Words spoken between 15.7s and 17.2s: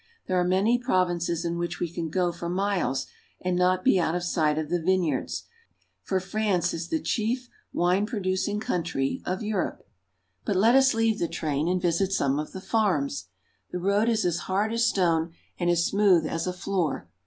smooth as a floor.